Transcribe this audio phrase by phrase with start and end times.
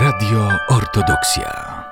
[0.00, 1.82] Radio Ortodoksja.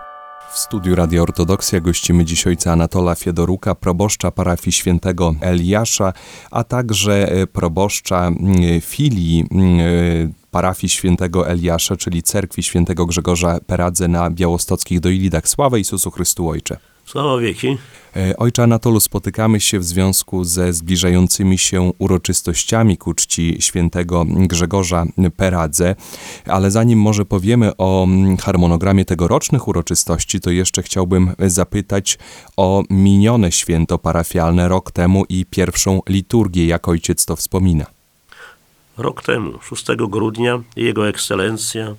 [0.52, 6.12] W studiu Radio Ortodoksja gościmy dziś ojca Anatola Fiedoruka, proboszcza parafii świętego Eliasza,
[6.50, 14.08] a także e, proboszcza mm, filii e, parafii świętego Eliasza, czyli cerkwi świętego Grzegorza Peradze
[14.08, 15.48] na białostockich Doilidach.
[15.48, 16.76] Sława Jezusu Chrystu Ojcze.
[17.06, 17.78] Sława wieki.
[18.16, 25.04] E, Ojcze Anatolu, spotykamy się w związku ze zbliżającymi się uroczystościami ku czci świętego Grzegorza
[25.36, 25.94] Peradze,
[26.46, 32.18] ale zanim może powiemy o mm, harmonogramie tegorocznych uroczystości, to jeszcze chciałbym zapytać
[32.56, 37.86] o minione święto parafialne rok temu i pierwszą liturgię, jak ojciec to wspomina.
[38.96, 41.94] Rok temu, 6 grudnia, Jego Ekscelencja,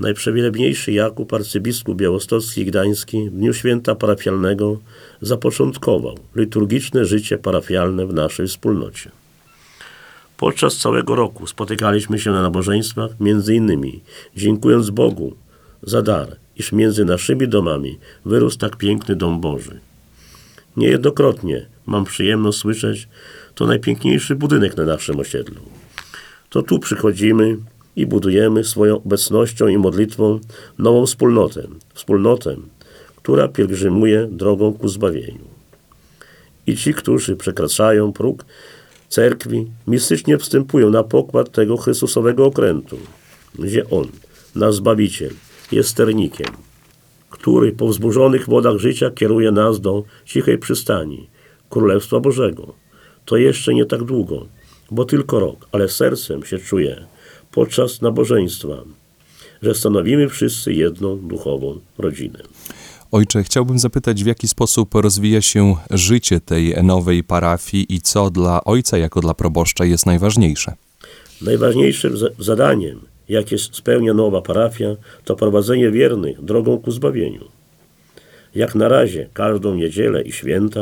[0.00, 4.78] najprzewielebniejszy Jakub, arcybiskup białostocki i gdański, w dniu święta parafialnego
[5.20, 9.10] zapoczątkował liturgiczne życie parafialne w naszej wspólnocie.
[10.36, 14.02] Podczas całego roku spotykaliśmy się na nabożeństwach, między innymi
[14.36, 15.36] dziękując Bogu
[15.82, 19.80] za dar, iż między naszymi domami wyrósł tak piękny dom Boży.
[20.76, 23.08] Niejednokrotnie mam przyjemność słyszeć,
[23.54, 25.60] to najpiękniejszy budynek na naszym osiedlu.
[26.50, 27.56] To tu przychodzimy
[27.96, 30.40] i budujemy swoją obecnością i modlitwą
[30.78, 32.56] nową wspólnotę, wspólnotę,
[33.16, 35.50] która pielgrzymuje drogą ku zbawieniu.
[36.66, 38.44] I ci, którzy przekraczają próg
[39.08, 42.98] cerkwi, mistycznie wstępują na pokład tego Chrystusowego okrętu,
[43.58, 44.08] gdzie On,
[44.54, 45.30] nasz Zbawiciel,
[45.72, 46.52] jest sternikiem,
[47.30, 51.28] który po wzburzonych wodach życia kieruje nas do cichej przystani,
[51.70, 52.74] Królestwa Bożego.
[53.24, 54.46] To jeszcze nie tak długo,
[54.90, 57.06] bo tylko rok, ale sercem się czuję
[57.52, 58.76] podczas nabożeństwa,
[59.62, 62.38] że stanowimy wszyscy jedną duchową rodzinę.
[63.12, 68.64] Ojcze, chciałbym zapytać, w jaki sposób rozwija się życie tej nowej parafii i co dla
[68.64, 70.72] ojca, jako dla proboszcza, jest najważniejsze?
[71.42, 74.88] Najważniejszym za- zadaniem, jakie spełnia nowa parafia,
[75.24, 77.44] to prowadzenie wiernych drogą ku zbawieniu.
[78.54, 80.80] Jak na razie każdą niedzielę i święta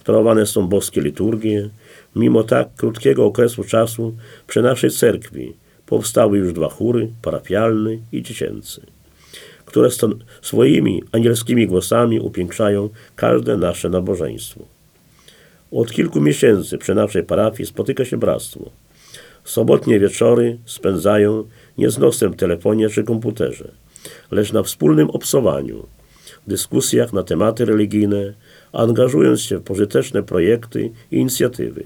[0.00, 1.70] sprawowane są boskie liturgie,
[2.16, 4.14] mimo tak krótkiego okresu czasu
[4.46, 5.52] przy naszej cerkwi
[5.90, 8.80] powstały już dwa chóry, parafialny i dziecięcy,
[9.64, 9.88] które
[10.42, 14.60] swoimi anielskimi głosami upiększają każde nasze nabożeństwo.
[15.72, 18.70] Od kilku miesięcy przy naszej parafii spotyka się bractwo.
[19.44, 21.44] Sobotnie wieczory spędzają
[21.78, 23.70] nie z nosem w telefonie czy komputerze,
[24.30, 25.86] lecz na wspólnym obsowaniu,
[26.46, 28.34] dyskusjach na tematy religijne,
[28.72, 31.84] angażując się w pożyteczne projekty i inicjatywy,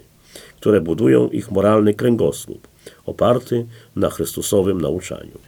[0.56, 2.73] które budują ich moralny kręgosłup,
[3.06, 5.38] oparty na Chrystusowym nauczaniu.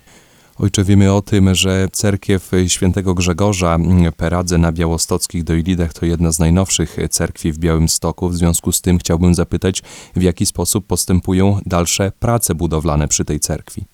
[0.58, 6.32] Ojcze, wiemy o tym, że cerkiew świętego Grzegorza mm, Peradze na białostockich Dojlidach to jedna
[6.32, 8.28] z najnowszych cerkwi w Białymstoku.
[8.28, 9.82] W związku z tym chciałbym zapytać,
[10.16, 13.84] w jaki sposób postępują dalsze prace budowlane przy tej cerkwi.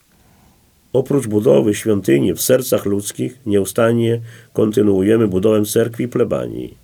[0.92, 4.20] Oprócz budowy świątyni w sercach ludzkich, nieustannie
[4.52, 6.75] kontynuujemy budowę cerkwi plebanii.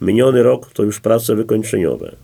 [0.00, 2.16] Miniony rok to już prace wykończeniowe.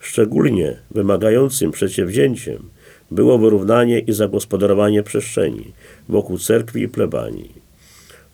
[0.00, 2.70] Szczególnie wymagającym przedsięwzięciem
[3.14, 5.72] było wyrównanie i zagospodarowanie przestrzeni
[6.08, 7.52] wokół cerkwi i plebanii.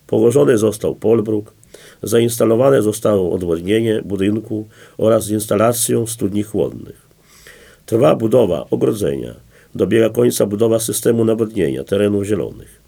[0.07, 1.53] Położony został polbruk,
[2.03, 7.01] zainstalowane zostało odwodnienie budynku oraz z instalacją studni chłodnych.
[7.85, 9.33] Trwa budowa ogrodzenia.
[9.75, 12.81] Dobiega końca budowa systemu nawodnienia terenów zielonych.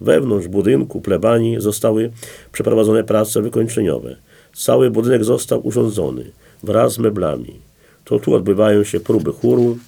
[0.00, 2.10] Wewnątrz budynku plebanii zostały
[2.52, 4.16] przeprowadzone prace wykończeniowe.
[4.54, 6.24] Cały budynek został urządzony
[6.62, 7.60] wraz z meblami.
[8.04, 9.78] To tu odbywają się próby chóru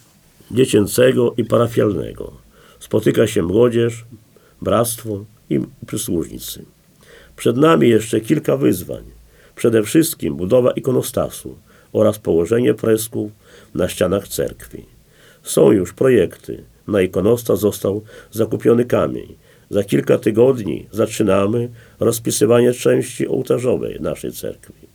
[0.50, 2.32] dziecięcego i parafialnego.
[2.80, 4.04] Spotyka się młodzież,
[4.62, 6.64] bractwo i przysłużnicy.
[7.36, 9.04] Przed nami jeszcze kilka wyzwań.
[9.56, 11.58] Przede wszystkim budowa ikonostasu
[11.92, 13.30] oraz położenie fresków
[13.74, 14.84] na ścianach cerkwi.
[15.42, 16.64] Są już projekty.
[16.88, 19.34] Na ikonostas został zakupiony kamień.
[19.70, 21.68] Za kilka tygodni zaczynamy
[22.00, 24.88] rozpisywanie części ołtarzowej naszej cerkwi.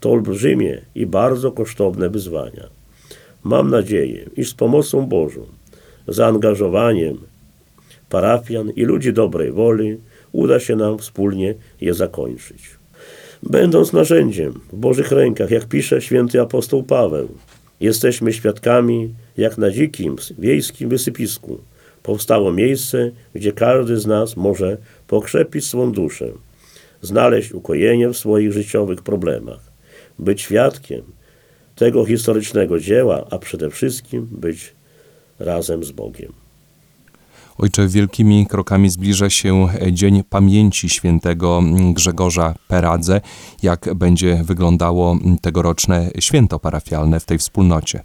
[0.00, 2.79] To olbrzymie i bardzo kosztowne wyzwania.
[3.44, 5.46] Mam nadzieję, iż z pomocą Bożą,
[6.08, 7.18] zaangażowaniem
[8.08, 9.96] parafian i ludzi dobrej woli
[10.32, 12.62] uda się nam wspólnie je zakończyć.
[13.42, 17.28] Będąc narzędziem w Bożych rękach, jak pisze święty apostoł Paweł,
[17.80, 21.60] jesteśmy świadkami, jak na dzikim, wiejskim wysypisku
[22.02, 24.76] powstało miejsce, gdzie każdy z nas może
[25.06, 26.32] pokrzepić swą duszę,
[27.02, 29.60] znaleźć ukojenie w swoich życiowych problemach,
[30.18, 31.02] być świadkiem
[31.80, 34.72] tego historycznego dzieła, a przede wszystkim być
[35.38, 36.32] razem z Bogiem.
[37.58, 41.62] Ojcze, wielkimi krokami zbliża się Dzień Pamięci Świętego
[41.94, 43.20] Grzegorza Peradze.
[43.62, 48.02] Jak będzie wyglądało tegoroczne święto parafialne w tej wspólnocie?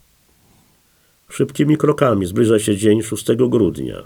[1.30, 3.98] Szybkimi krokami zbliża się dzień 6 grudnia.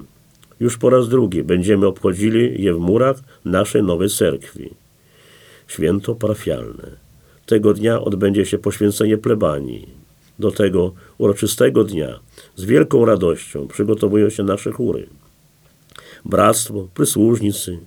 [0.59, 4.69] już po raz drugi będziemy obchodzili je w murach naszej nowej cerkwi.
[5.67, 7.08] Święto parafialne.
[7.49, 9.87] Tego dnia odbędzie się poświęcenie plebanii.
[10.39, 12.19] Do tego uroczystego dnia
[12.55, 15.07] z wielką radością przygotowują się nasze chóry.
[16.25, 17.79] Bractwo, przysłużnicy.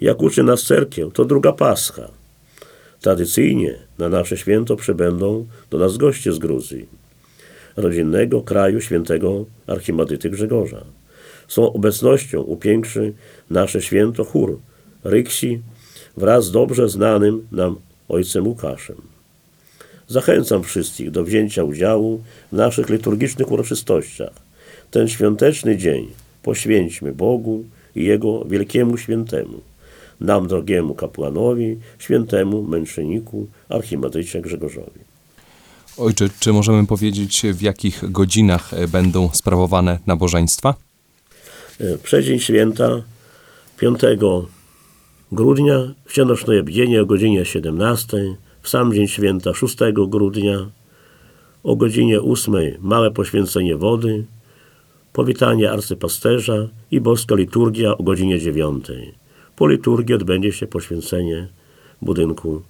[0.00, 2.08] Jak uczy nas cerkiew, to druga Pascha.
[3.00, 6.86] Tradycyjnie na nasze święto przybędą do nas goście z Gruzji,
[7.76, 10.84] rodzinnego kraju świętego archimadyty Grzegorza.
[11.48, 13.12] Swą obecnością upiększy
[13.50, 14.58] nasze święto chór
[15.04, 15.60] Ryksi
[16.16, 17.76] wraz z dobrze znanym nam
[18.08, 18.96] ojcem Łukaszem.
[20.08, 22.22] Zachęcam wszystkich do wzięcia udziału
[22.52, 24.32] w naszych liturgicznych uroczystościach.
[24.90, 26.08] Ten świąteczny dzień
[26.42, 27.64] poświęćmy Bogu
[27.96, 29.60] i Jego wielkiemu świętemu,
[30.20, 35.00] nam drogiemu kapłanowi, świętemu męczenniku, archimadycie Grzegorzowi.
[35.98, 40.74] Ojcze, czy możemy powiedzieć, w jakich godzinach będą sprawowane nabożeństwa?
[41.80, 43.02] E, Przeddzień święta
[43.78, 44.00] 5
[45.34, 49.76] grudnia, wsianoczne bdzienie o godzinie 17, w sam dzień święta 6
[50.08, 50.70] grudnia,
[51.64, 54.24] o godzinie 8 małe poświęcenie wody,
[55.12, 58.86] powitanie arcypasterza i boska liturgia o godzinie 9.
[59.56, 61.48] Po liturgii odbędzie się poświęcenie
[62.02, 62.62] budynku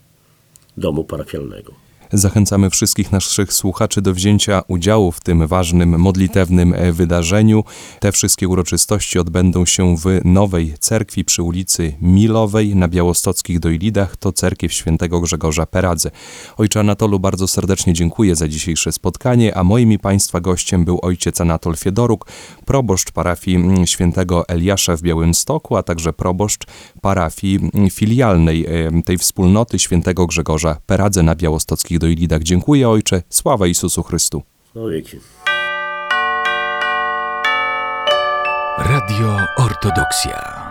[0.76, 1.83] domu parafialnego.
[2.16, 7.64] Zachęcamy wszystkich naszych słuchaczy do wzięcia udziału w tym ważnym modlitewnym e, wydarzeniu.
[8.00, 14.16] Te wszystkie uroczystości odbędą się w nowej cerkwi przy ulicy Milowej na Białostockich Dojlidach.
[14.16, 16.11] To cerkiew świętego Grzegorza Peradze.
[16.56, 21.40] Ojcze Anatolu, bardzo serdecznie dziękuję za dzisiejsze spotkanie, a moim i Państwa gościem był ojciec
[21.40, 22.26] Anatol Fiedoruk,
[22.64, 26.66] proboszcz parafii mm, świętego Eliasza w Białymstoku, a także proboszcz
[27.00, 28.66] parafii mm, filialnej
[29.05, 32.42] tej wspólnoty świętego Grzegorza Peradze na Białostockich Dojlidach.
[32.42, 34.42] Dziękuję Ojcze, sława Jezusu Chrystu.
[34.74, 35.16] No wieki.
[38.78, 40.63] Radio Ortodoksja.